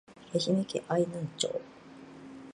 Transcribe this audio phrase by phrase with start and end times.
[0.33, 1.61] 愛媛県愛南町